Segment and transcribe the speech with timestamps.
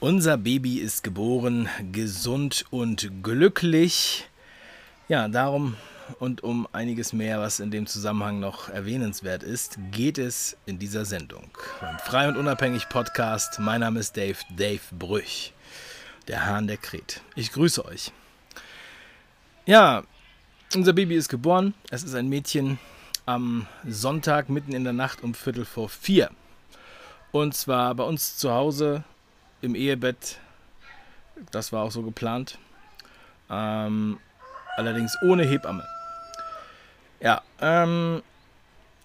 [0.00, 4.28] Unser Baby ist geboren, gesund und glücklich.
[5.08, 5.76] Ja, darum
[6.20, 11.04] und um einiges mehr, was in dem Zusammenhang noch erwähnenswert ist, geht es in dieser
[11.04, 11.50] Sendung.
[11.80, 13.58] Beim Frei und Unabhängig Podcast.
[13.58, 15.52] Mein Name ist Dave, Dave Brüch,
[16.28, 17.20] der Hahn der Kret.
[17.34, 18.12] Ich grüße euch.
[19.66, 20.04] Ja,
[20.76, 21.74] unser Baby ist geboren.
[21.90, 22.78] Es ist ein Mädchen
[23.26, 26.30] am Sonntag mitten in der Nacht um Viertel vor vier.
[27.32, 29.02] Und zwar bei uns zu Hause
[29.60, 30.38] im Ehebett.
[31.50, 32.58] Das war auch so geplant.
[33.50, 34.18] Ähm,
[34.76, 35.86] allerdings ohne Hebamme.
[37.20, 38.22] Ja, ähm,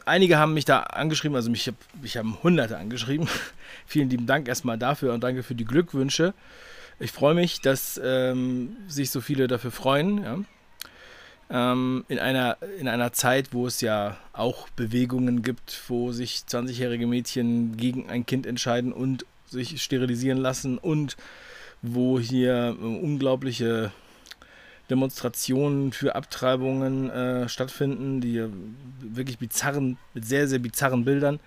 [0.05, 3.27] einige haben mich da angeschrieben, also mich, mich haben Hunderte angeschrieben.
[3.85, 6.33] Vielen lieben Dank erstmal dafür und danke für die Glückwünsche.
[6.99, 10.23] Ich freue mich, dass ähm, sich so viele dafür freuen.
[10.23, 10.39] Ja.
[11.49, 17.07] Ähm, in, einer, in einer Zeit, wo es ja auch Bewegungen gibt, wo sich 20-jährige
[17.07, 21.15] Mädchen gegen ein Kind entscheiden und sich sterilisieren lassen und
[21.81, 23.91] wo hier äh, unglaubliche
[24.89, 28.43] Demonstrationen für Abtreibungen äh, stattfinden, die
[28.99, 31.39] wirklich bizarren, mit sehr, sehr bizarren Bildern.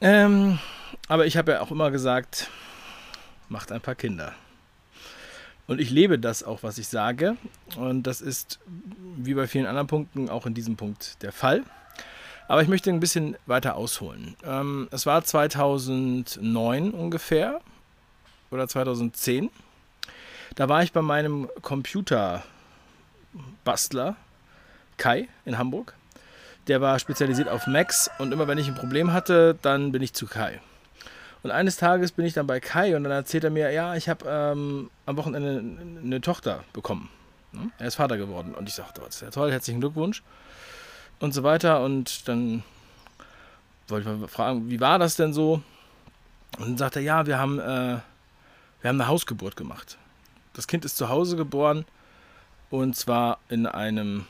[0.00, 0.58] Ähm,
[1.06, 2.50] aber ich habe ja auch immer gesagt,
[3.48, 4.34] macht ein paar Kinder.
[5.66, 7.36] Und ich lebe das auch, was ich sage.
[7.76, 8.58] Und das ist
[9.16, 11.62] wie bei vielen anderen Punkten auch in diesem Punkt der Fall.
[12.48, 14.34] Aber ich möchte ein bisschen weiter ausholen.
[14.42, 17.60] Ähm, es war 2009 ungefähr
[18.50, 19.50] oder 2010.
[20.56, 24.16] Da war ich bei meinem Computerbastler
[24.96, 25.92] Kai in Hamburg.
[26.68, 30.14] Der war spezialisiert auf Macs und immer wenn ich ein Problem hatte, dann bin ich
[30.14, 30.58] zu Kai.
[31.42, 34.08] Und eines Tages bin ich dann bei Kai und dann erzählt er mir, ja, ich
[34.08, 35.62] habe ähm, am Wochenende
[36.02, 37.10] eine Tochter bekommen.
[37.78, 38.54] Er ist Vater geworden.
[38.54, 40.22] Und ich sagte, das ist ja toll, herzlichen Glückwunsch
[41.20, 41.82] und so weiter.
[41.82, 42.62] Und dann
[43.88, 45.62] wollte ich mal fragen, wie war das denn so?
[46.58, 47.98] Und dann sagte er, ja, wir haben, äh,
[48.80, 49.98] wir haben eine Hausgeburt gemacht.
[50.54, 51.84] Das Kind ist zu Hause geboren
[52.70, 54.26] und zwar in einem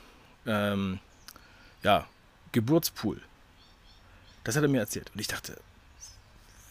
[0.46, 0.98] ähm,
[1.82, 2.06] ja,
[2.52, 3.20] Geburtspool.
[4.44, 5.10] Das hat er mir erzählt.
[5.14, 5.56] Und ich dachte,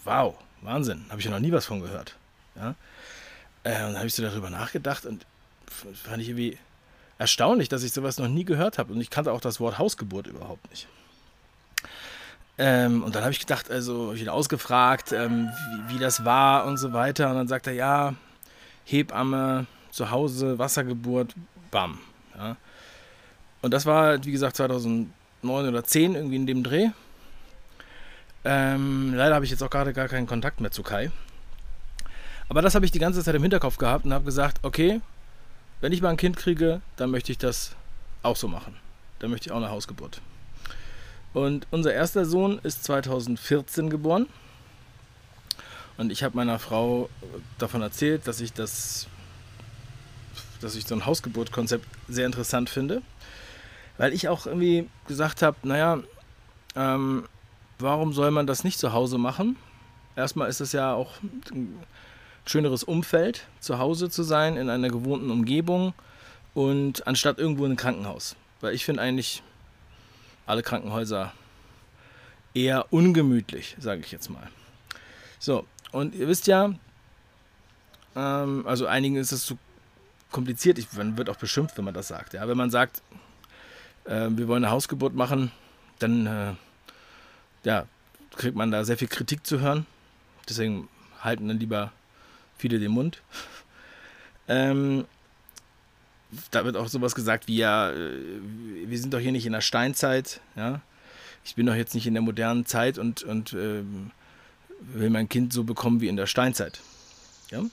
[0.04, 2.16] wow, Wahnsinn, habe ich ja noch nie was von gehört.
[2.56, 2.76] Ja?
[3.64, 5.26] Äh, und dann habe ich so darüber nachgedacht und
[5.68, 6.58] fand ich irgendwie
[7.18, 8.94] erstaunlich, dass ich sowas noch nie gehört habe.
[8.94, 10.88] Und ich kannte auch das Wort Hausgeburt überhaupt nicht.
[12.60, 15.50] Ähm, und dann habe ich gedacht, also ich ihn ausgefragt, ähm,
[15.88, 17.30] wie, wie, das war und so weiter.
[17.30, 18.16] Und dann sagt er, ja,
[18.86, 21.36] Hebamme, zu Hause, Wassergeburt,
[21.72, 22.00] bam.
[22.36, 22.58] Ja.
[23.62, 25.12] Und das war, wie gesagt, 2009
[25.44, 26.90] oder 10 irgendwie in dem Dreh.
[28.44, 31.12] Ähm, leider habe ich jetzt auch gerade gar keinen Kontakt mehr zu Kai.
[32.50, 35.02] Aber das habe ich die ganze Zeit im Hinterkopf gehabt und habe gesagt, okay,
[35.82, 37.76] wenn ich mal ein Kind kriege, dann möchte ich das
[38.24, 38.76] auch so machen.
[39.20, 40.22] Dann möchte ich auch eine Hausgeburt.
[41.34, 44.28] Und unser erster Sohn ist 2014 geboren.
[45.98, 47.10] Und ich habe meiner Frau
[47.58, 49.08] davon erzählt, dass ich das,
[50.62, 53.02] dass ich so ein Hausgeburtkonzept sehr interessant finde.
[53.98, 56.00] Weil ich auch irgendwie gesagt habe, naja,
[56.76, 57.28] ähm,
[57.80, 59.58] warum soll man das nicht zu Hause machen?
[60.16, 61.14] Erstmal ist es ja auch
[62.48, 65.94] schöneres Umfeld, zu Hause zu sein, in einer gewohnten Umgebung
[66.54, 68.36] und anstatt irgendwo in einem Krankenhaus.
[68.62, 69.44] Weil ich finde eigentlich
[70.46, 71.34] alle Krankenhäuser
[72.54, 74.50] eher ungemütlich, sage ich jetzt mal.
[75.40, 76.74] So, und ihr wisst ja,
[78.16, 79.58] ähm, also einigen ist es zu
[80.32, 82.34] kompliziert, ich, man wird auch beschimpft, wenn man das sagt.
[82.34, 82.48] Ja?
[82.48, 83.02] Wenn man sagt,
[84.06, 85.52] äh, wir wollen eine Hausgeburt machen,
[86.00, 86.54] dann äh,
[87.64, 87.86] ja,
[88.36, 89.86] kriegt man da sehr viel Kritik zu hören.
[90.50, 90.90] Deswegen
[91.22, 91.92] halten dann lieber
[92.58, 93.22] viele den Mund.
[94.48, 95.06] Ähm,
[96.52, 98.20] da wird auch sowas gesagt wie, ja, äh,
[98.86, 100.82] wir sind doch hier nicht in der Steinzeit, ja.
[101.44, 103.82] Ich bin doch jetzt nicht in der modernen Zeit und, und äh,
[104.80, 106.82] will mein Kind so bekommen wie in der Steinzeit.
[107.52, 107.64] Ja?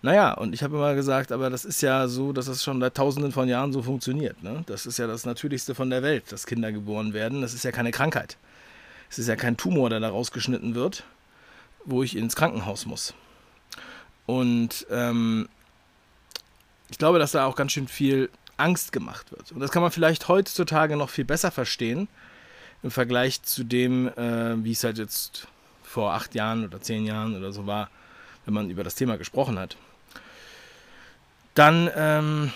[0.00, 2.94] Naja, und ich habe immer gesagt, aber das ist ja so, dass es schon seit
[2.94, 4.42] tausenden von Jahren so funktioniert.
[4.42, 4.62] Ne?
[4.66, 7.42] Das ist ja das Natürlichste von der Welt, dass Kinder geboren werden.
[7.42, 8.36] Das ist ja keine Krankheit.
[9.10, 11.04] Es ist ja kein Tumor, der da rausgeschnitten wird,
[11.84, 13.14] wo ich ins Krankenhaus muss.
[14.26, 15.48] Und ähm,
[16.90, 19.52] ich glaube, dass da auch ganz schön viel Angst gemacht wird.
[19.52, 22.08] Und das kann man vielleicht heutzutage noch viel besser verstehen
[22.82, 25.48] im Vergleich zu dem, äh, wie es halt jetzt
[25.82, 27.88] vor acht Jahren oder zehn Jahren oder so war,
[28.44, 29.76] wenn man über das Thema gesprochen hat.
[31.54, 32.52] Dann, ähm,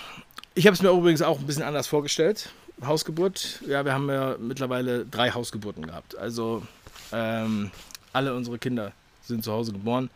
[0.55, 2.51] ich habe es mir übrigens auch ein bisschen anders vorgestellt.
[2.85, 6.17] Hausgeburt, ja, wir haben ja mittlerweile drei Hausgeburten gehabt.
[6.17, 6.63] Also
[7.11, 7.71] ähm,
[8.13, 10.09] alle unsere Kinder sind zu Hause geboren.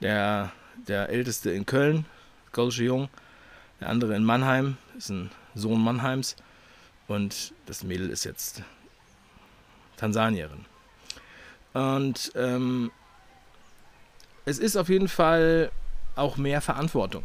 [0.00, 2.06] Der der älteste in Köln,
[2.52, 3.08] Golsche Jung,
[3.80, 6.36] der andere in Mannheim, ist ein Sohn Mannheims
[7.08, 8.62] und das Mädel ist jetzt
[9.96, 10.64] Tansanierin.
[11.72, 12.90] Und ähm,
[14.44, 15.70] es ist auf jeden Fall
[16.16, 17.24] auch mehr Verantwortung.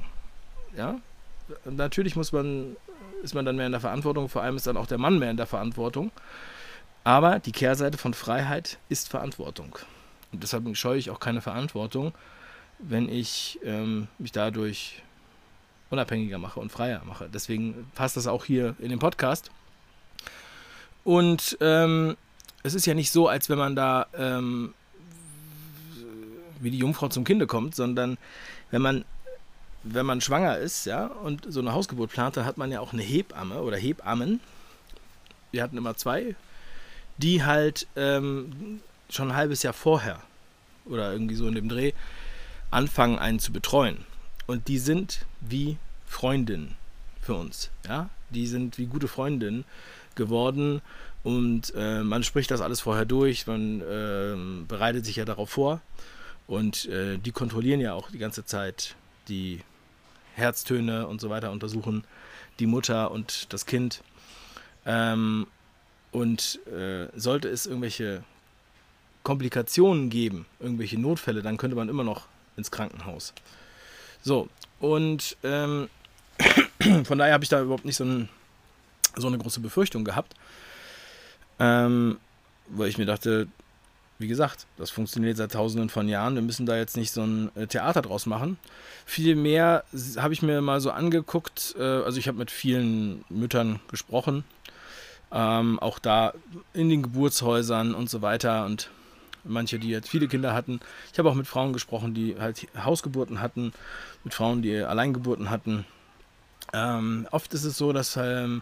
[0.75, 0.99] Ja,
[1.65, 2.75] natürlich muss man,
[3.23, 5.31] ist man dann mehr in der Verantwortung, vor allem ist dann auch der Mann mehr
[5.31, 6.11] in der Verantwortung.
[7.03, 9.77] Aber die Kehrseite von Freiheit ist Verantwortung.
[10.31, 12.13] Und deshalb scheue ich auch keine Verantwortung,
[12.79, 15.01] wenn ich ähm, mich dadurch
[15.89, 17.29] unabhängiger mache und freier mache.
[17.33, 19.51] Deswegen passt das auch hier in den Podcast.
[21.03, 22.17] Und ähm,
[22.63, 24.73] es ist ja nicht so, als wenn man da ähm,
[26.59, 28.17] wie die Jungfrau zum Kinde kommt, sondern
[28.71, 29.05] wenn man
[29.83, 32.93] wenn man schwanger ist, ja, und so eine Hausgeburt plant, dann hat man ja auch
[32.93, 34.41] eine Hebamme oder Hebammen.
[35.51, 36.35] Wir hatten immer zwei,
[37.17, 40.19] die halt ähm, schon ein halbes Jahr vorher
[40.85, 41.93] oder irgendwie so in dem Dreh
[42.71, 44.05] anfangen, einen zu betreuen.
[44.45, 46.75] Und die sind wie Freundinnen
[47.21, 47.69] für uns.
[47.87, 48.09] Ja?
[48.29, 49.65] Die sind wie gute Freundinnen
[50.15, 50.81] geworden
[51.23, 55.81] und äh, man spricht das alles vorher durch, man äh, bereitet sich ja darauf vor
[56.47, 58.95] und äh, die kontrollieren ja auch die ganze Zeit
[59.27, 59.61] die
[60.35, 62.05] Herztöne und so weiter, untersuchen
[62.59, 64.03] die Mutter und das Kind.
[64.85, 65.47] Ähm,
[66.11, 68.23] und äh, sollte es irgendwelche
[69.23, 73.33] Komplikationen geben, irgendwelche Notfälle, dann könnte man immer noch ins Krankenhaus.
[74.21, 74.49] So,
[74.79, 75.89] und ähm,
[77.05, 78.29] von daher habe ich da überhaupt nicht so, ein,
[79.15, 80.35] so, eine große Befürchtung gehabt.
[81.59, 82.19] Ähm,
[82.69, 83.47] weil ich mir dachte,
[84.19, 86.35] wie gesagt, das funktioniert seit tausenden von Jahren.
[86.35, 88.57] Wir müssen da jetzt nicht so ein äh, Theater draus machen.
[89.05, 89.83] Vielmehr
[90.17, 94.43] habe ich mir mal so angeguckt, äh, also ich habe mit vielen Müttern gesprochen,
[95.31, 96.33] ähm, auch da
[96.73, 98.89] in den Geburtshäusern und so weiter und
[99.47, 100.79] manche, die jetzt viele Kinder hatten.
[101.11, 103.73] Ich habe auch mit Frauen gesprochen, die halt Hausgeburten hatten,
[104.23, 105.85] mit Frauen, die Alleingeburten hatten.
[106.73, 108.61] Ähm, oft ist es so, dass ähm,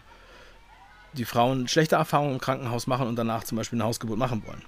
[1.14, 4.62] die Frauen schlechte Erfahrungen im Krankenhaus machen und danach zum Beispiel eine Hausgeburt machen wollen.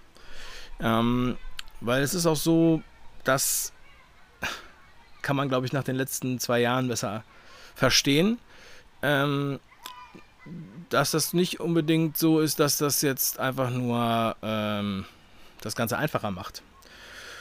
[0.81, 1.37] Ähm,
[1.81, 2.83] weil es ist auch so,
[3.25, 3.73] dass
[5.29, 7.23] kann man, glaube ich, nach den letzten zwei Jahren besser
[7.75, 8.39] verstehen.
[9.03, 9.61] Ähm,
[10.89, 15.05] dass das nicht unbedingt so ist, dass das jetzt einfach nur ähm,
[15.61, 16.63] das Ganze einfacher macht,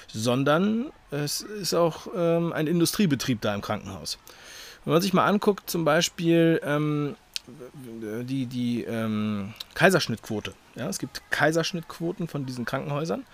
[0.08, 4.18] sondern es ist auch ähm, ein Industriebetrieb da im Krankenhaus.
[4.86, 7.16] Wenn man sich mal anguckt, zum Beispiel ähm,
[7.48, 10.54] die, die ähm, Kaiserschnittquote.
[10.76, 13.26] Ja, es gibt Kaiserschnittquoten von diesen Krankenhäusern.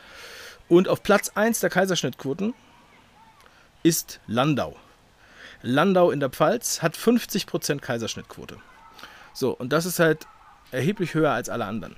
[0.69, 2.53] Und auf Platz 1 der Kaiserschnittquoten
[3.83, 4.75] ist Landau.
[5.61, 8.57] Landau in der Pfalz hat 50% Kaiserschnittquote.
[9.33, 10.27] So, und das ist halt
[10.71, 11.95] erheblich höher als alle anderen.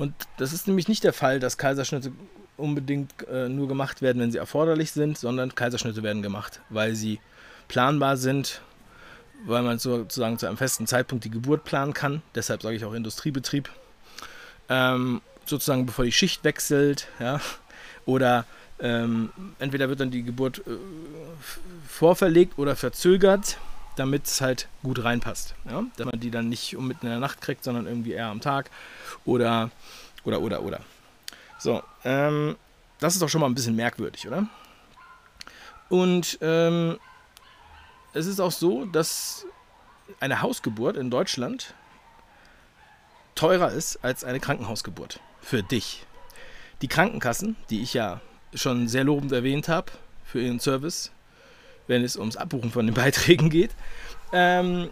[0.00, 2.10] Und das ist nämlich nicht der Fall, dass Kaiserschnitte
[2.56, 7.20] unbedingt äh, nur gemacht werden, wenn sie erforderlich sind, sondern Kaiserschnitte werden gemacht, weil sie
[7.68, 8.62] planbar sind,
[9.44, 12.22] weil man sozusagen zu einem festen Zeitpunkt die Geburt planen kann.
[12.34, 13.68] Deshalb sage ich auch Industriebetrieb.
[14.70, 17.38] Ähm, sozusagen bevor die Schicht wechselt, ja,
[18.06, 18.46] oder
[18.78, 20.70] ähm, entweder wird dann die Geburt äh,
[21.86, 23.58] vorverlegt oder verzögert,
[24.00, 25.54] damit es halt gut reinpasst.
[25.68, 25.84] Ja?
[25.96, 28.40] Dass man die dann nicht um mitten in der Nacht kriegt, sondern irgendwie eher am
[28.40, 28.70] Tag
[29.26, 29.70] oder,
[30.24, 30.80] oder, oder, oder.
[31.58, 32.56] So, ähm,
[32.98, 34.48] das ist doch schon mal ein bisschen merkwürdig, oder?
[35.90, 36.98] Und ähm,
[38.14, 39.46] es ist auch so, dass
[40.18, 41.74] eine Hausgeburt in Deutschland
[43.34, 45.20] teurer ist als eine Krankenhausgeburt.
[45.42, 46.06] Für dich.
[46.80, 48.20] Die Krankenkassen, die ich ja
[48.54, 49.92] schon sehr lobend erwähnt habe
[50.24, 51.12] für ihren Service,
[51.90, 53.72] wenn es ums Abbuchen von den Beiträgen geht,
[54.32, 54.90] ähm,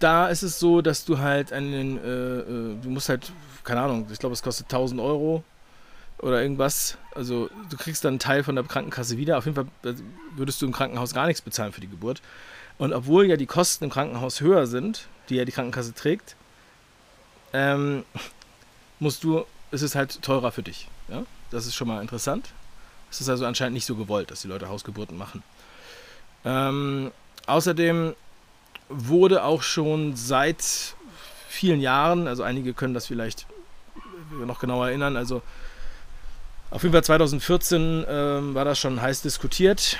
[0.00, 3.30] da ist es so, dass du halt einen, äh, äh, du musst halt,
[3.62, 5.44] keine Ahnung, ich glaube, es kostet 1000 Euro
[6.18, 6.96] oder irgendwas.
[7.14, 9.38] Also du kriegst dann einen Teil von der Krankenkasse wieder.
[9.38, 9.94] Auf jeden Fall äh,
[10.36, 12.22] würdest du im Krankenhaus gar nichts bezahlen für die Geburt.
[12.78, 16.34] Und obwohl ja die Kosten im Krankenhaus höher sind, die ja die Krankenkasse trägt,
[17.52, 18.04] ähm,
[18.98, 20.88] musst du, ist es halt teurer für dich.
[21.08, 21.24] Ja?
[21.50, 22.52] Das ist schon mal interessant.
[23.14, 25.44] Es ist also anscheinend nicht so gewollt, dass die Leute Hausgeburten machen.
[26.44, 27.12] Ähm,
[27.46, 28.16] außerdem
[28.88, 30.96] wurde auch schon seit
[31.48, 33.46] vielen Jahren, also einige können das vielleicht
[34.44, 35.42] noch genauer erinnern, also
[36.72, 39.96] auf jeden Fall 2014 ähm, war das schon heiß diskutiert.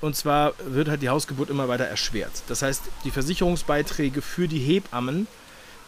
[0.00, 2.42] Und zwar wird halt die Hausgeburt immer weiter erschwert.
[2.48, 5.28] Das heißt, die Versicherungsbeiträge für die Hebammen,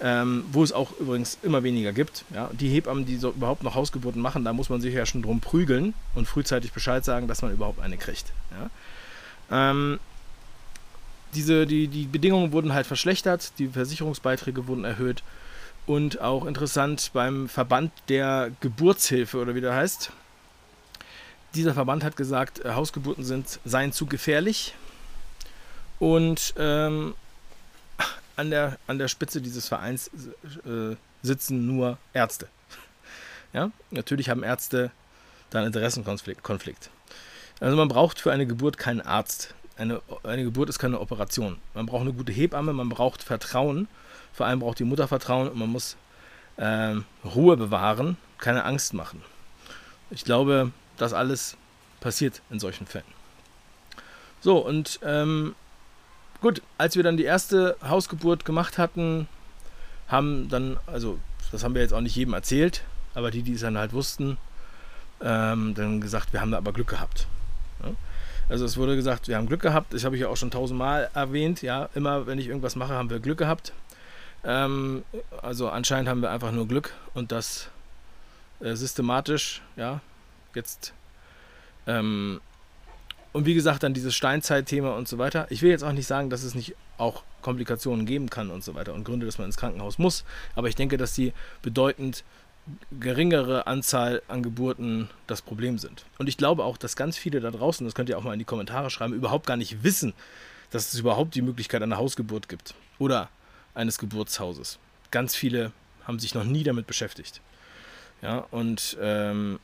[0.02, 3.74] ähm, wo es auch übrigens immer weniger gibt, ja, die Hebammen, die so überhaupt noch
[3.74, 7.42] Hausgeburten machen, da muss man sich ja schon drum prügeln und frühzeitig Bescheid sagen, dass
[7.42, 8.32] man überhaupt eine kriegt.
[8.50, 9.70] Ja.
[9.70, 10.00] Ähm,
[11.34, 15.22] diese, die, die Bedingungen wurden halt verschlechtert, die Versicherungsbeiträge wurden erhöht
[15.86, 20.12] und auch interessant beim Verband der Geburtshilfe oder wie der heißt,
[21.54, 24.74] dieser Verband hat gesagt, äh, Hausgeburten sind, seien zu gefährlich.
[25.98, 27.14] Und ähm,
[28.40, 30.10] an, der, an der Spitze dieses Vereins
[30.64, 32.48] äh, sitzen nur Ärzte.
[33.52, 34.92] Ja, natürlich haben Ärzte
[35.50, 36.44] da ein Interessenkonflikt.
[36.44, 36.88] Konflikt.
[37.58, 39.54] Also man braucht für eine Geburt keinen Arzt.
[39.76, 41.58] Eine, eine Geburt ist keine Operation.
[41.74, 43.88] Man braucht eine gute Hebamme, man braucht Vertrauen.
[44.32, 45.96] Vor allem braucht die Mutter Vertrauen und man muss
[46.58, 46.94] äh,
[47.24, 49.20] Ruhe bewahren, keine Angst machen.
[50.10, 51.56] Ich glaube, das alles
[51.98, 53.04] passiert in solchen Fällen.
[54.40, 55.56] So, und ähm,
[56.40, 59.28] gut, als wir dann die erste Hausgeburt gemacht hatten,
[60.08, 61.18] haben dann, also
[61.52, 62.82] das haben wir jetzt auch nicht jedem erzählt,
[63.14, 64.38] aber die, die es dann halt wussten,
[65.22, 67.26] ähm, dann gesagt, wir haben da aber Glück gehabt.
[67.82, 67.90] Ja?
[68.48, 69.94] Also es wurde gesagt, wir haben Glück gehabt.
[69.94, 71.62] Das habe ich ja auch schon tausendmal erwähnt.
[71.62, 73.72] Ja, immer wenn ich irgendwas mache, haben wir Glück gehabt.
[74.42, 75.04] Ähm,
[75.40, 77.68] also anscheinend haben wir einfach nur Glück und das
[78.58, 79.62] äh, systematisch.
[79.76, 80.00] Ja,
[80.54, 80.92] jetzt
[81.86, 82.40] ähm,
[83.32, 85.46] und wie gesagt, dann dieses Steinzeit-Thema und so weiter.
[85.50, 88.74] Ich will jetzt auch nicht sagen, dass es nicht auch Komplikationen geben kann und so
[88.74, 90.24] weiter und Gründe, dass man ins Krankenhaus muss.
[90.54, 91.32] Aber ich denke, dass die
[91.62, 92.24] bedeutend
[92.98, 96.04] geringere Anzahl an Geburten das Problem sind.
[96.18, 98.38] Und ich glaube auch, dass ganz viele da draußen, das könnt ihr auch mal in
[98.38, 100.12] die Kommentare schreiben, überhaupt gar nicht wissen,
[100.70, 103.28] dass es überhaupt die Möglichkeit einer Hausgeburt gibt oder
[103.74, 104.78] eines Geburtshauses.
[105.10, 105.72] Ganz viele
[106.06, 107.40] haben sich noch nie damit beschäftigt.
[108.22, 109.58] Ja, und ähm,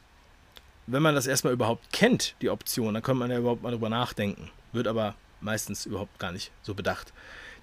[0.87, 3.88] wenn man das erstmal überhaupt kennt, die Option, dann kann man ja überhaupt mal drüber
[3.88, 4.50] nachdenken.
[4.73, 7.12] Wird aber meistens überhaupt gar nicht so bedacht.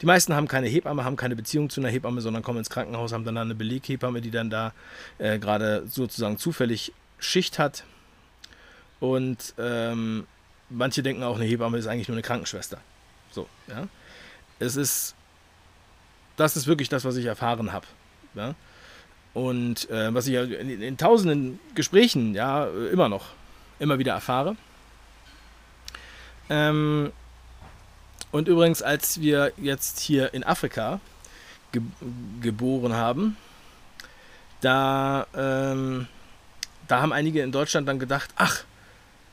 [0.01, 3.13] Die meisten haben keine Hebamme, haben keine Beziehung zu einer Hebamme, sondern kommen ins Krankenhaus,
[3.13, 4.73] haben dann eine Beleghebamme, die dann da
[5.17, 7.85] äh, gerade sozusagen zufällig Schicht hat.
[8.99, 10.27] Und ähm,
[10.69, 12.79] manche denken auch, eine Hebamme ist eigentlich nur eine Krankenschwester.
[13.31, 13.87] So, ja.
[14.59, 15.15] Es ist,
[16.35, 17.85] das ist wirklich das, was ich erfahren habe.
[18.35, 18.55] Ja.
[19.33, 23.29] Und äh, was ich ja in, in, tausenden Gesprächen ja immer noch,
[23.79, 24.55] immer wieder erfahre.
[26.49, 27.11] Ähm,
[28.31, 30.99] und übrigens, als wir jetzt hier in Afrika
[31.71, 31.81] ge
[32.41, 33.37] geboren haben,
[34.61, 36.07] da, ähm,
[36.87, 38.63] da haben einige in Deutschland dann gedacht, ach,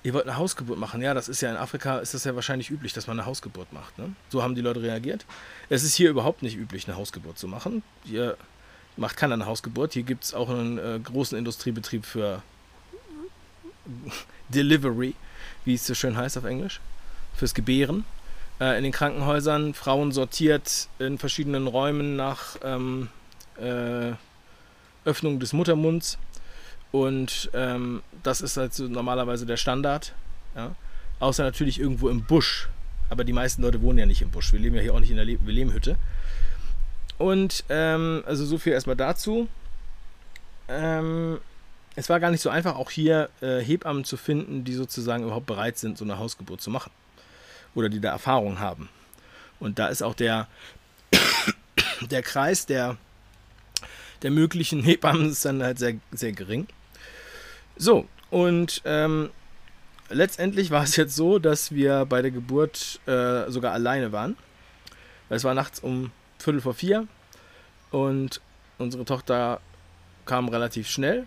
[0.03, 1.03] ihr wollt eine Hausgeburt machen.
[1.03, 3.73] Ja, das ist ja in Afrika, ist das ja wahrscheinlich üblich, dass man eine Hausgeburt
[3.73, 3.99] macht.
[3.99, 4.15] Ne?
[4.29, 5.27] So haben die Leute reagiert.
[5.69, 7.83] Es ist hier überhaupt nicht üblich, eine Hausgeburt zu machen.
[8.05, 8.37] Hier
[9.01, 9.95] macht keiner eine Hausgeburt.
[9.95, 12.43] Hier gibt es auch einen äh, großen Industriebetrieb für
[14.51, 15.15] Delivery,
[15.65, 16.81] wie es so schön heißt auf Englisch,
[17.35, 18.05] fürs Gebären.
[18.61, 23.09] Äh, in den Krankenhäusern Frauen sortiert in verschiedenen Räumen nach ähm,
[23.59, 24.13] äh,
[25.07, 26.19] Öffnung des Muttermunds.
[26.93, 30.13] Und ähm, das ist halt so normalerweise der Standard.
[30.55, 30.75] Ja?
[31.21, 32.69] Außer natürlich irgendwo im Busch.
[33.09, 34.53] Aber die meisten Leute wohnen ja nicht im Busch.
[34.53, 35.97] Wir leben ja hier auch nicht in der Le Lehmhütte.
[37.21, 39.47] Und ähm, also so viel erstmal dazu.
[40.69, 41.39] Ähm,
[41.95, 45.45] es war gar nicht so einfach, auch hier äh, Hebammen zu finden, die sozusagen überhaupt
[45.45, 46.91] bereit sind, so eine Hausgeburt zu machen.
[47.75, 48.89] Oder die da Erfahrung haben.
[49.59, 50.49] Und da ist auch der,
[52.01, 52.97] der Kreis der,
[54.23, 56.69] der möglichen Hebammen ist dann halt sehr, sehr gering.
[57.77, 59.29] So, und ähm,
[60.09, 64.39] letztendlich war es jetzt so, dass wir bei der Geburt äh, sogar alleine waren.
[65.29, 66.13] Es war nachts um
[66.43, 67.07] Viertel vor vier
[67.91, 68.41] und
[68.79, 69.61] unsere Tochter
[70.25, 71.27] kam relativ schnell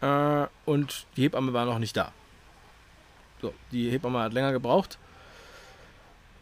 [0.00, 2.12] äh, und die Hebamme war noch nicht da.
[3.40, 4.98] So, die Hebamme hat länger gebraucht.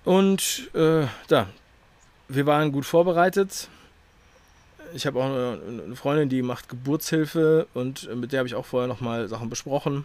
[0.04, 1.48] Und äh, da,
[2.28, 3.68] wir waren gut vorbereitet.
[4.92, 8.88] Ich habe auch eine, Freundin, die macht Geburtshilfe und mit der habe ich auch vorher
[8.88, 10.04] nochmal Sachen besprochen.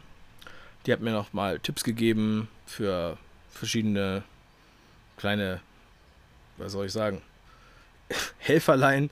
[0.85, 3.17] Die hat mir nochmal Tipps gegeben für
[3.51, 4.23] verschiedene
[5.17, 5.59] kleine,
[6.57, 7.21] was soll ich sagen,
[8.49, 9.09] Helferlein,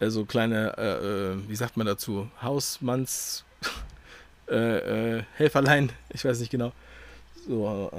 [0.00, 3.44] also kleine, äh, äh, wie sagt man dazu, Hausmanns,
[4.46, 6.72] äh, Helferlein, ich weiß nicht genau.
[7.46, 7.90] So,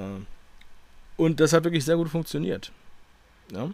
[1.18, 2.72] und das hat wirklich sehr gut funktioniert.
[3.52, 3.70] Ja?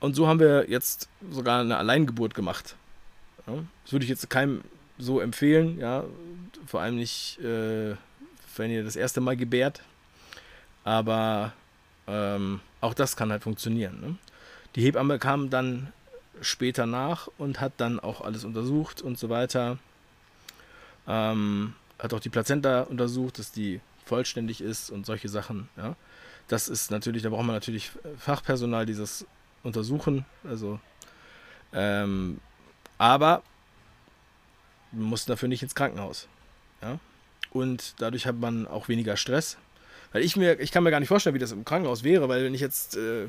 [0.00, 2.74] Und so haben wir jetzt sogar eine Alleingeburt gemacht.
[3.46, 3.54] Ja?
[3.84, 4.62] Das würde ich jetzt keinem
[4.98, 6.04] so empfehlen, ja,
[6.66, 7.94] vor allem nicht, äh,
[8.56, 9.82] wenn ihr das erste Mal gebärt.
[10.82, 11.52] Aber
[12.08, 14.00] ähm, auch das kann halt funktionieren.
[14.00, 14.16] Ne?
[14.74, 15.92] Die Hebamme kam dann
[16.40, 19.78] später nach und hat dann auch alles untersucht und so weiter.
[21.06, 25.68] Ähm, hat auch die Plazenta untersucht, dass die vollständig ist und solche Sachen.
[25.76, 25.96] Ja.
[26.48, 29.26] Das ist natürlich, da braucht man natürlich Fachpersonal, dieses
[29.62, 30.24] untersuchen.
[30.44, 30.80] Also,
[31.72, 32.40] ähm,
[32.96, 33.42] aber
[34.92, 36.28] man muss dafür nicht ins Krankenhaus.
[36.80, 36.98] Ja.
[37.50, 39.56] Und dadurch hat man auch weniger Stress.
[40.12, 42.44] Weil ich mir, ich kann mir gar nicht vorstellen, wie das im Krankenhaus wäre, weil
[42.44, 43.28] wenn ich jetzt äh,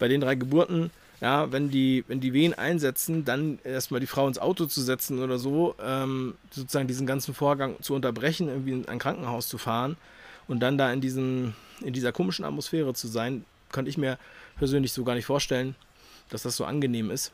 [0.00, 0.90] bei den drei Geburten,
[1.20, 5.22] ja, wenn die, wenn die Wehen einsetzen, dann erstmal die Frau ins Auto zu setzen
[5.22, 9.96] oder so, ähm, sozusagen diesen ganzen Vorgang zu unterbrechen, irgendwie in ein Krankenhaus zu fahren
[10.48, 14.18] und dann da in, diesen, in dieser komischen Atmosphäre zu sein, könnte ich mir
[14.58, 15.76] persönlich so gar nicht vorstellen,
[16.30, 17.32] dass das so angenehm ist.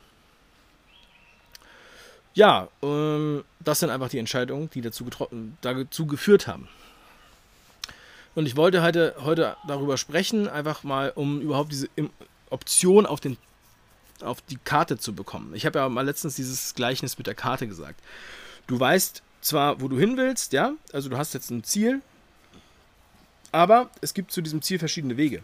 [2.34, 5.06] Ja, ähm, das sind einfach die Entscheidungen, die dazu,
[5.62, 6.68] dazu geführt haben.
[8.34, 11.88] Und ich wollte heute, heute darüber sprechen, einfach mal, um überhaupt diese
[12.50, 13.36] Option auf, den,
[14.20, 15.54] auf die Karte zu bekommen.
[15.54, 18.00] Ich habe ja mal letztens dieses Gleichnis mit der Karte gesagt.
[18.66, 22.02] Du weißt zwar, wo du hin willst, ja, also du hast jetzt ein Ziel,
[23.52, 25.42] aber es gibt zu diesem Ziel verschiedene Wege.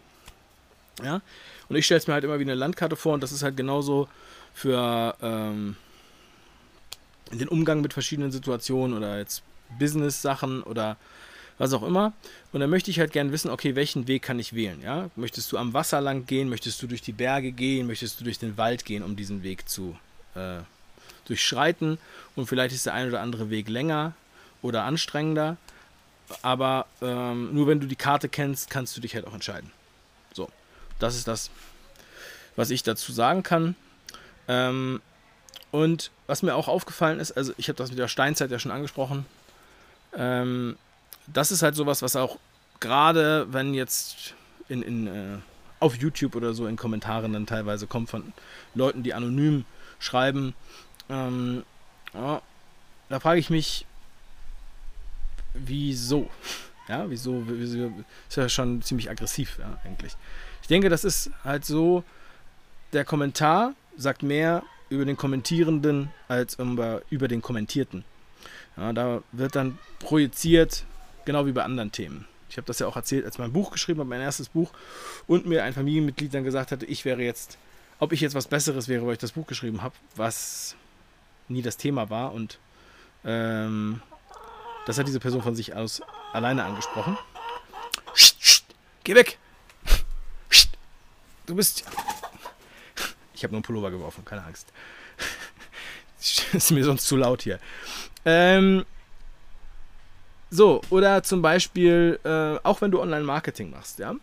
[1.03, 1.21] Ja,
[1.69, 3.57] und ich stelle es mir halt immer wie eine Landkarte vor und das ist halt
[3.57, 4.07] genauso
[4.53, 5.75] für ähm,
[7.31, 9.41] den Umgang mit verschiedenen Situationen oder jetzt
[9.79, 10.97] Business-Sachen oder
[11.57, 12.13] was auch immer.
[12.51, 14.81] Und dann möchte ich halt gerne wissen, okay, welchen Weg kann ich wählen?
[14.81, 15.09] Ja?
[15.15, 16.49] Möchtest du am Wasser lang gehen?
[16.49, 17.87] Möchtest du durch die Berge gehen?
[17.87, 19.97] Möchtest du durch den Wald gehen, um diesen Weg zu
[20.35, 20.59] äh,
[21.25, 21.97] durchschreiten?
[22.35, 24.13] Und vielleicht ist der ein oder andere Weg länger
[24.61, 25.57] oder anstrengender.
[26.41, 29.71] Aber ähm, nur wenn du die Karte kennst, kannst du dich halt auch entscheiden.
[30.33, 30.49] So,
[30.99, 31.51] das ist das,
[32.55, 33.75] was ich dazu sagen kann.
[34.47, 35.01] Ähm,
[35.71, 38.71] und was mir auch aufgefallen ist, also ich habe das mit der Steinzeit ja schon
[38.71, 39.25] angesprochen,
[40.15, 40.77] ähm,
[41.27, 42.37] das ist halt sowas, was auch
[42.79, 44.35] gerade, wenn jetzt
[44.69, 45.37] in, in, äh,
[45.79, 48.33] auf YouTube oder so in Kommentaren dann teilweise kommt von
[48.75, 49.65] Leuten, die anonym
[49.99, 50.53] schreiben,
[51.09, 51.63] ähm,
[52.13, 52.41] ja,
[53.09, 53.85] da frage ich mich,
[55.53, 56.29] wieso?
[56.89, 57.93] Ja, wieso, wieso?
[58.27, 60.17] Ist ja schon ziemlich aggressiv, ja, eigentlich.
[60.61, 62.03] Ich denke, das ist halt so,
[62.91, 68.03] der Kommentar sagt mehr über den Kommentierenden als über, über den Kommentierten.
[68.75, 70.83] Ja, da wird dann projiziert,
[71.25, 72.27] Genau wie bei anderen Themen.
[72.49, 74.71] Ich habe das ja auch erzählt, als mein Buch geschrieben habe, mein erstes Buch,
[75.25, 77.57] und mir ein Familienmitglied dann gesagt hatte, ich wäre jetzt,
[77.99, 80.75] ob ich jetzt was Besseres wäre, weil ich das Buch geschrieben habe, was
[81.47, 82.33] nie das Thema war.
[82.33, 82.59] Und
[83.25, 84.01] ähm,
[84.85, 86.01] das hat diese Person von sich aus
[86.31, 87.17] alleine angesprochen.
[89.03, 89.37] Geh weg!
[91.45, 91.83] Du bist.
[93.33, 94.71] Ich habe nur einen Pullover geworfen, keine Angst.
[96.53, 97.59] ist mir sonst zu laut hier.
[98.25, 98.85] Ähm,
[100.53, 104.13] so, oder zum Beispiel, äh, auch wenn du Online-Marketing machst, ja.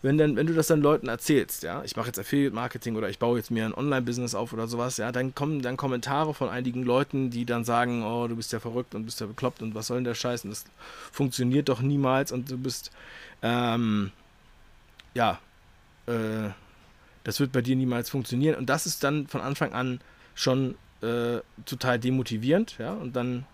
[0.00, 3.18] Wenn, dann, wenn du das dann Leuten erzählst, ja, ich mache jetzt Affiliate-Marketing oder ich
[3.18, 6.84] baue jetzt mir ein Online-Business auf oder sowas, ja, dann kommen dann Kommentare von einigen
[6.84, 9.88] Leuten, die dann sagen, oh, du bist ja verrückt und bist ja bekloppt und was
[9.88, 10.44] soll denn der Scheiß?
[10.44, 10.66] Und das
[11.10, 12.92] funktioniert doch niemals und du bist,
[13.42, 14.12] ähm,
[15.14, 15.40] ja,
[16.06, 16.50] äh,
[17.24, 18.54] das wird bei dir niemals funktionieren.
[18.54, 20.00] Und das ist dann von Anfang an
[20.36, 23.46] schon äh, total demotivierend, ja, und dann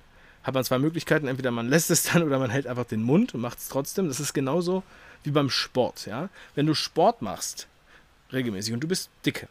[0.43, 1.29] hat man zwei Möglichkeiten.
[1.29, 4.09] Entweder man lässt es dann oder man hält einfach den Mund und macht es trotzdem.
[4.09, 4.83] Das ist genauso
[5.23, 6.07] wie beim Sport.
[6.07, 6.29] Ja?
[6.55, 7.69] Wenn du Sport machst,
[8.33, 9.49] regelmäßig, und du bist dicke,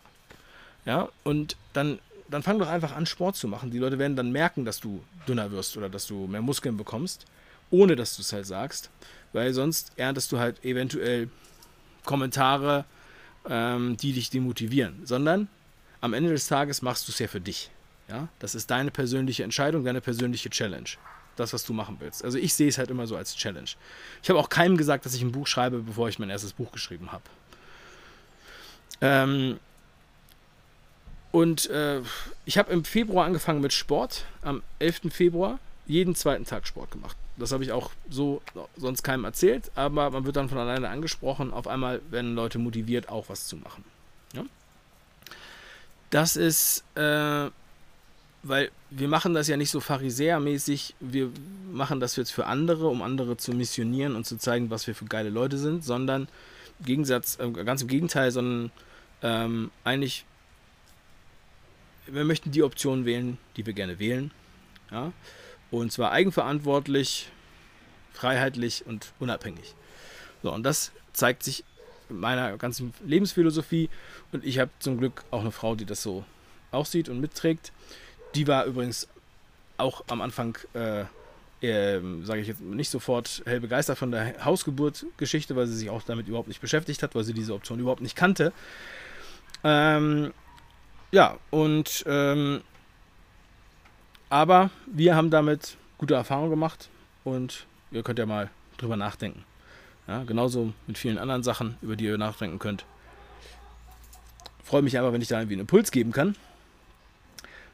[0.86, 2.00] ja, und dann,
[2.30, 3.72] dann fang doch einfach an, Sport zu machen.
[3.72, 7.26] Die Leute werden dann merken, dass du dünner wirst oder dass du mehr Muskeln bekommst,
[7.70, 8.90] ohne dass du es halt sagst.
[9.34, 11.30] Weil sonst erntest du halt eventuell
[12.04, 12.86] Kommentare,
[13.48, 15.06] ähm, die dich demotivieren.
[15.06, 15.48] Sondern
[16.02, 17.70] am Ende des Tages machst du es ja für dich.
[18.08, 20.90] Ja, das ist deine persönliche Entscheidung, deine persönliche Challenge.
[21.38, 22.26] Das, was du machen willst.
[22.26, 23.70] Also ich sehe es halt immer so als Challenge.
[24.22, 26.72] Ich habe auch keinem gesagt, dass ich ein Buch schreibe, bevor ich mein erstes Buch
[26.74, 27.24] geschrieben habe.
[29.00, 29.60] Ähm,
[31.32, 32.02] und äh,
[32.46, 34.26] ich habe im Februar angefangen mit Sport.
[34.42, 35.04] Am 11.
[35.10, 37.16] Februar jeden zweiten Tag Sport gemacht.
[37.38, 38.42] Das habe ich auch so
[38.78, 41.54] sonst keinem erzählt, aber man wird dann von alleine angesprochen.
[41.54, 43.84] Auf einmal werden Leute motiviert, auch was zu machen.
[44.34, 44.44] Ja?
[46.10, 47.50] Das ist äh,
[48.44, 51.32] weil wir machen das ja nicht so pharisäermäßig, wir
[51.72, 55.06] machen das jetzt für andere, um andere zu missionieren und zu zeigen, was wir für
[55.06, 56.28] geile Leute sind, sondern
[56.80, 58.72] im Gegensatz, äh, ganz im Gegenteil, sondern
[59.22, 60.26] ähm, eigentlich,
[62.08, 64.32] wir möchten die Option wählen, die wir gerne wählen.
[64.90, 65.14] Ja?
[65.70, 67.30] Und zwar eigenverantwortlich,
[68.12, 69.76] freiheitlich und unabhängig.
[70.44, 71.64] So, und das zeigt sich
[72.10, 73.90] in meiner ganzen Lebensphilosophie.
[74.32, 76.26] Und ich habe zum Glück auch eine Frau, die das so
[76.72, 77.72] auch sieht und mitträgt.
[78.36, 79.08] Die war übrigens
[79.78, 81.02] auch am Anfang, äh,
[81.62, 86.04] äh, sage ich jetzt nicht sofort hell begeistert von der Hausgeburt-Geschichte, weil sie sich auch
[86.04, 88.54] damit überhaupt nicht beschäftigt hat, weil sie diese Option überhaupt nicht kannte.
[89.64, 90.34] Ähm,
[91.12, 92.62] ja, und ähm,
[94.30, 96.90] aber wir haben damit gute Erfahrungen gemacht
[97.26, 99.44] und ihr könnt ja mal drüber nachdenken.
[100.08, 102.86] Ja, genauso mit vielen anderen Sachen, über die ihr nachdenken könnt.
[104.64, 106.36] Freue mich aber, wenn ich da irgendwie einen Impuls geben kann.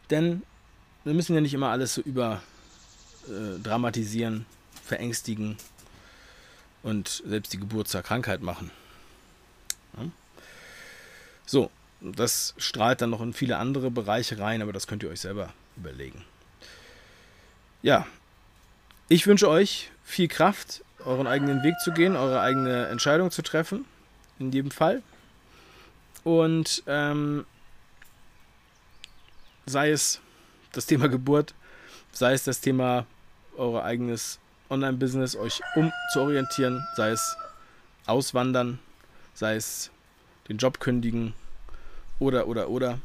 [0.09, 0.43] Denn
[1.03, 2.41] wir müssen ja nicht immer alles so über
[3.27, 4.45] äh, dramatisieren,
[4.83, 5.57] verängstigen
[6.83, 8.71] und selbst die Geburt zur Krankheit machen.
[9.97, 10.05] Ja?
[11.45, 15.21] So, das strahlt dann noch in viele andere Bereiche rein, aber das könnt ihr euch
[15.21, 16.23] selber überlegen.
[17.81, 18.05] Ja,
[19.09, 23.85] ich wünsche euch viel Kraft, euren eigenen Weg zu gehen, eure eigene Entscheidung zu treffen,
[24.39, 25.01] in jedem Fall.
[26.23, 27.45] Und ähm,
[29.67, 30.19] sei es,
[30.71, 31.53] das Thema Geburt,
[32.11, 33.05] sei es das Thema
[33.57, 37.37] euer eigenes Online-Business, euch umzuorientieren, sei es
[38.05, 38.79] auswandern,
[39.33, 39.91] sei es
[40.47, 41.33] den Job kündigen
[42.19, 42.99] oder, oder, oder.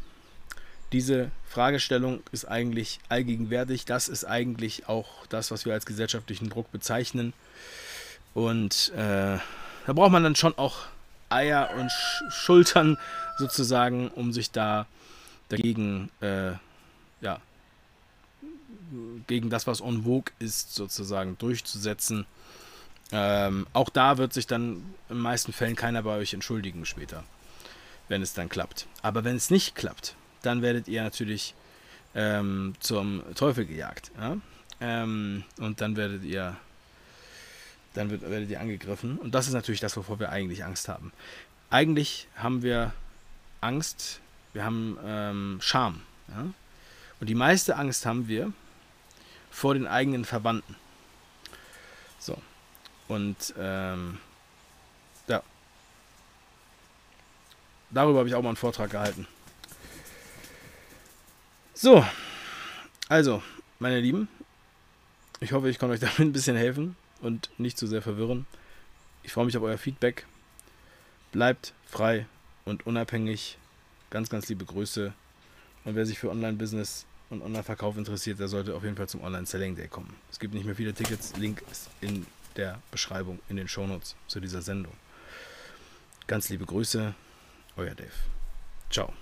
[0.93, 3.85] Diese Fragestellung ist eigentlich allgegenwärtig.
[3.85, 7.33] Das ist eigentlich auch das, was wir als gesellschaftlichen Druck bezeichnen.
[8.35, 9.39] Und äh,
[9.87, 10.77] da braucht man dann schon auch
[11.29, 12.99] Eier und Sch Schultern
[13.39, 14.87] sozusagen, um sich da
[15.53, 16.53] dagegen, äh,
[17.21, 17.41] ja,
[19.27, 22.27] gegen das, was en vogue ist, sozusagen durchzusetzen.
[23.11, 24.77] Ähm, auch da wird sich dann
[25.09, 27.25] in den meisten Fällen keiner bei euch entschuldigen später,
[28.09, 28.87] wenn es dann klappt.
[29.03, 31.55] Aber wenn es nicht klappt, dann werdet ihr natürlich
[32.15, 34.11] ähm, zum Teufel gejagt.
[34.19, 34.39] Ja?
[34.81, 36.57] Ähm, und dann werdet ihr
[37.95, 39.19] dann wird, werdet ihr angegriffen.
[39.19, 41.13] Und das ist natürlich das, wovor wir eigentlich Angst haben.
[41.69, 42.95] Eigentlich haben wir
[43.61, 44.22] Angst,
[44.53, 46.03] wir haben ähm, Scham.
[46.29, 46.47] Ja?
[47.21, 48.53] Und die meiste Angst haben wir
[49.51, 50.77] vor den eigenen Verwandten.
[52.19, 52.37] So.
[53.09, 54.19] Und ähm,
[55.29, 55.43] ja.
[57.91, 59.27] Darüber habe ich auch mal einen Vortrag gehalten.
[61.75, 62.05] So.
[63.09, 63.43] Also,
[63.79, 64.29] meine Lieben,
[65.41, 68.47] ich hoffe, ich konnte euch damit ein bisschen helfen und nicht zu sehr verwirren.
[69.23, 70.27] Ich freue mich auf euer Feedback.
[71.31, 72.27] Bleibt frei
[72.65, 73.59] und unabhängig.
[74.13, 75.11] Ganz, ganz liebe Grüße.
[75.87, 79.75] Und wer sich für Online-Business und Online-Verkauf interessiert, der sollte auf jeden Fall zum Online-Selling
[79.75, 80.15] Day kommen.
[80.31, 81.35] Es gibt nicht mehr viele Tickets.
[81.39, 84.93] Link ist in der Beschreibung, in den Shownotes zu dieser Sendung.
[86.27, 87.15] Ganz liebe Grüße,
[87.79, 88.11] euer Dave.
[88.91, 89.15] Ciao.